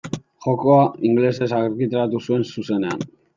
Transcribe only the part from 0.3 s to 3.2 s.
Jokoa ingelesez argitaratu zuen zuzenean.